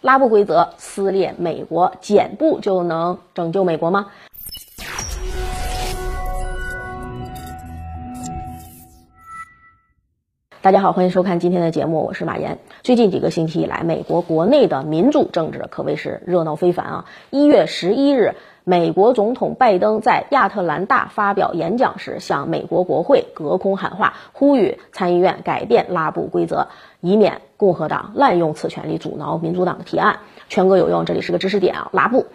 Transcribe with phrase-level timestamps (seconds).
[0.00, 4.06] 拉布规则撕裂美国，简布就能拯救美国吗？
[10.60, 12.58] 大家好，欢迎收看今天的节目，我是马岩。
[12.84, 17.04] 最近几个星期以来，美国国内的民主政治可谓是热闹非凡啊！
[17.30, 18.36] 一月十一日，
[18.68, 26.68] 美国总统拜登在亚特兰大发表演讲时，向美国国会隔空喊话，呼吁参议院改变拉布规则，
[27.00, 30.18] 以免共和党滥用此权利阻挠民主党的提案。
[30.50, 31.88] 全国有用，这里是个知识点啊！
[31.94, 32.26] 拉布，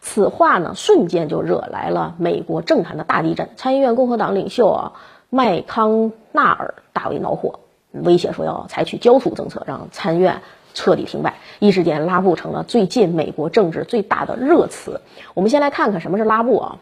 [0.00, 3.50] 此话呢，瞬间就惹来了美国政坛的大地震。
[3.56, 4.92] 参议院共和党领袖啊，
[5.28, 7.60] 麦康纳尔大为恼火。
[7.90, 10.40] 威胁说要采取焦土政策，让参院
[10.74, 11.34] 彻底停摆。
[11.58, 15.00] 一时间，拉布成了最近美国政治最大的热词。
[15.34, 16.78] 我们先来看看什么是拉布啊？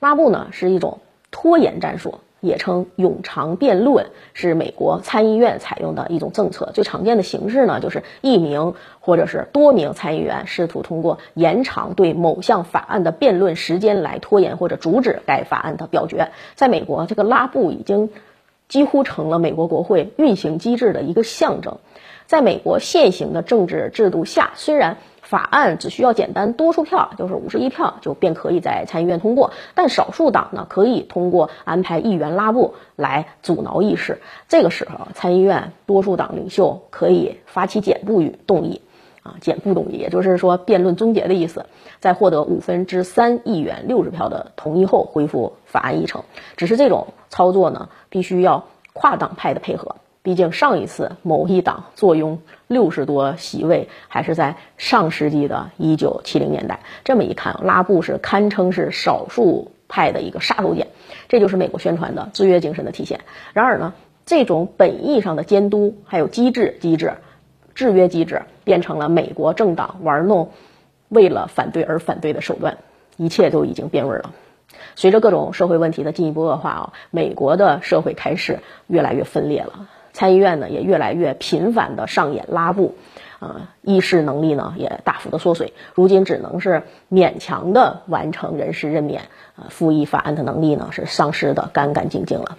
[0.00, 0.98] 拉布呢是一种
[1.30, 6.70] 拖延战术，也称冗长辩论，是美国参议院采用的一种政策。
[6.74, 16.30] 最常见的形式呢，就是一名或者是多名参议员试图通过延长对某项法案的辩论时间来拖延或者阻止该法案的表决。
[16.54, 18.10] 在美国，这个拉布已经。
[18.68, 21.78] 几乎成了美国国会运行机制的一个象征。
[22.26, 34.20] 在美国现行的政治制度下，虽然法案只需要简单多数票，就是五十一票就便可以在参议院通过，但少数党呢可以通过安排议员拉布来阻挠议事。
[34.48, 38.80] 这个时候，参议院多数党领袖可以发起简步与动议。
[39.22, 41.66] 啊，简不动议，也就是说辩论终结的意思，
[42.00, 46.24] 在获得五分之三议员六十票的同意后，恢复法案议程。
[46.56, 56.80] 只是这种操作呢，必须要跨党派的配合，毕竟上一次某一党坐拥六十多席位，还是在上世纪的一九七零年代。
[57.04, 60.86] 这么一看，拉布是堪称是少数派的一个杀手锏，
[61.28, 63.20] 这就是美国宣传的制约精神的体现。
[63.52, 63.94] 然而呢，
[64.26, 67.12] 这种本意上的监督还有机制机制。
[67.74, 70.50] 制约机制变成了美国政党玩弄
[71.08, 72.78] 为了反对而反对的手段，
[73.16, 74.32] 一切都已经变味了。
[74.94, 79.88] 随着各种社会问题的进一步恶化啊，美国的社会开始越来越分裂了。
[80.12, 82.94] 参议院呢也越来越频繁的上演拉布，
[83.38, 89.22] 啊，议事能力呢也大幅的缩水，如今只能是勉强的完成人事任免，
[89.56, 92.58] 啊，复议法案的能力呢是丧失的干干净净了。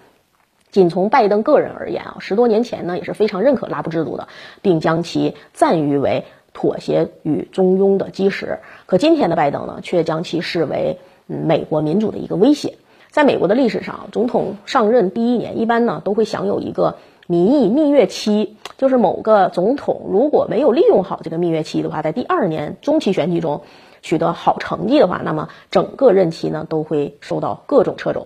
[0.74, 4.28] 仅从拜登个人而言啊，十多年前呢也是非常认可拉布制度的，
[4.64, 8.58] 并将其赞誉为妥协与中庸的基石。
[8.88, 10.98] 可今天的拜登呢，却将其视为
[11.28, 12.76] 美国民主的一个威胁。
[13.12, 16.98] 在美国的历史上，总统上任第一年一般呢都会享有一个
[17.28, 23.62] 民意蜜月期，就是某个总统如果没有利用好这个蜜月期的话，在第二年中期选举中
[24.02, 28.26] 取得好成绩的话，那么整个任期呢都会受到各种掣肘。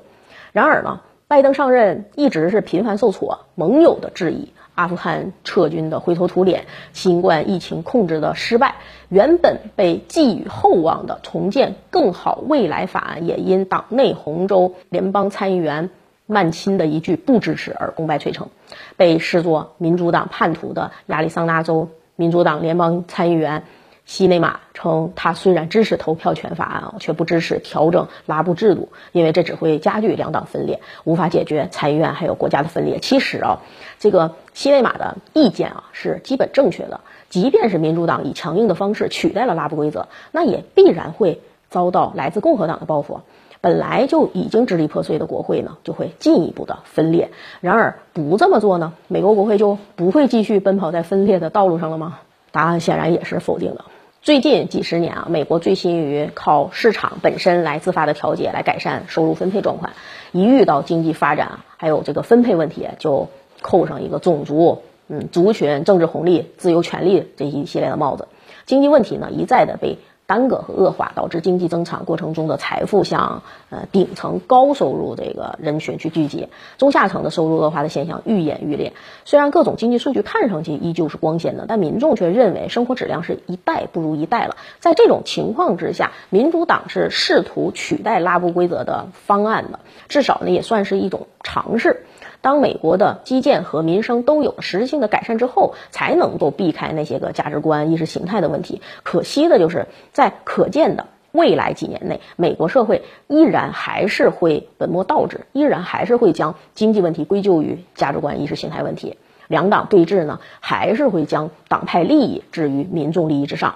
[0.53, 1.01] 然而呢？
[1.29, 8.75] 拜登上任一直是频繁受挫，盟友的质疑，阿富汗撤军的灰头土脸，新冠疫情控制的失败，
[9.09, 15.89] 原本被寄予厚望的重建更好未来法案，也因党内红州联邦参议员
[16.27, 18.47] 曼钦的一句不支持而功败垂成。
[18.95, 23.63] 被视作民主党叛徒的亚利桑那州民主党联邦参议员。
[24.07, 32.99] 西内马称，他虽然支持投票权法案啊，却不支持调整拉布制度，因为这只会加剧两党分裂，无法解决参议院还有国家的分裂。
[32.99, 33.59] 其实啊，
[33.99, 37.01] 这个西内马的意见啊是基本正确的。
[37.29, 43.19] 即便是民主党以强硬的方式取代了拉布规则，那也必然会遭到来自共和党的报复。
[43.59, 47.31] 本来就已经支离破碎的国会呢，就会进一步的分裂。
[47.59, 52.19] 然而不这么做呢，美国国会就不会继续奔跑在分裂的道路上了吗？
[52.53, 53.83] 答案显然也是否定的。
[54.27, 59.93] 最近几十年啊，美国醉心于靠市场本身来自发的调节来改善收入分配状况，
[60.33, 63.29] 一遇到经济发展还有这个分配问题，就
[63.61, 68.27] 扣上一个种族、嗯族群、政治红利、自由权利这一系列的帽子。
[68.65, 69.97] 经济问题呢，一再的被。
[70.27, 78.91] 耽搁和恶化，导致经济增长过程中的财富向呃顶层高收入这个人群去聚集，中下层的收入恶化的现象愈演愈烈。
[79.23, 84.57] 虽然各种经济数据看上去依旧是光鲜的，但民众却认为生活质量是一代不如一代了。
[84.79, 92.03] 在这种情况之下，民主党是试图取代拉布规则的方案的，至少呢也算是一种尝试。
[92.41, 98.81] 当美国的基建和民生都有实质性的改善之后，才能够避开那些个价值观、意识形态的问题。
[99.03, 109.17] 可惜的就是在可见的未来几年内，美国社会依然还是会本末倒置，依然还是会将经济问题归咎于价值观、意识形态问题。
[109.47, 113.75] 两党对峙呢，还是会将党派利益置于民众利益之上。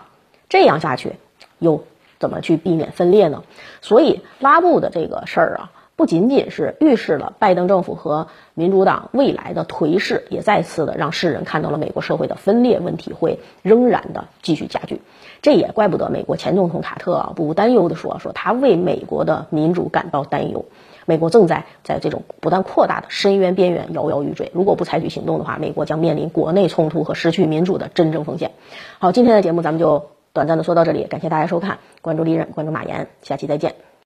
[0.49, 1.13] 这样下去，
[1.59, 1.83] 又
[2.19, 3.43] 怎么去避免分裂呢？
[3.81, 5.71] 所以拉布的这个事儿啊。
[6.01, 8.25] 不仅仅是预示了拜登政府和
[8.55, 14.99] 民主党未来的颓势，也再次的让世人看到了美国社会的分裂问题会仍然的继续加剧。
[15.43, 20.65] 这也怪不得美国前总统卡特啊不无担忧的说，说他为美国的民主感到担忧。
[21.05, 28.49] 美国正在在这种不断扩大的深渊边缘摇摇欲坠，如果不采取行动的话，美国将面临国内冲突和失去民主的真正风险。
[28.97, 33.90] 好，今天的节目咱们就短暂的说到这里，感谢大家收看，关注利刃，关注马岩，下期再见。